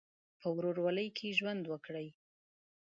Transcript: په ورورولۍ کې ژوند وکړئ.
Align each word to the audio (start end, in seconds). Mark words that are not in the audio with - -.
په 0.39 0.47
ورورولۍ 0.55 1.07
کې 1.17 1.35
ژوند 1.37 1.63
وکړئ. 1.67 2.07